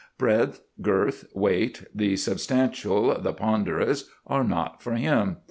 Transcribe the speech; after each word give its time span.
Breadth, 0.17 0.61
girth, 0.81 1.25
weight, 1.35 1.83
the 1.93 2.15
substantial, 2.17 3.19
the 3.21 3.33
ponderous, 3.33 4.09
are 4.25 4.43
not 4.43 4.81
for 4.81 4.93
him. 4.95 5.37